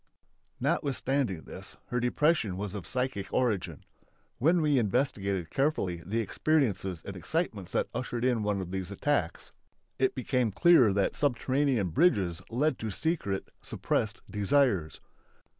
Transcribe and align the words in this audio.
Notwithstanding 0.59 1.43
this, 1.43 1.77
her 1.89 1.99
depression 1.99 2.57
was 2.57 2.73
of 2.73 2.87
psychic 2.87 3.31
origin. 3.31 3.83
When 4.39 4.59
we 4.59 4.79
investigated 4.79 5.51
carefully 5.51 6.01
the 6.03 6.21
experiences 6.21 7.03
and 7.05 7.15
excitements 7.15 7.71
that 7.73 7.87
ushered 7.93 8.25
in 8.25 8.41
one 8.41 8.61
of 8.61 8.71
these 8.71 8.89
attacks 8.89 9.51
it 9.99 10.15
became 10.15 10.51
clear 10.51 10.91
that 10.91 11.15
subterranean 11.15 11.89
bridges 11.89 12.41
led 12.49 12.79
to 12.79 12.89
secret 12.89 13.47
(suppressed) 13.61 14.21
desires. 14.27 15.01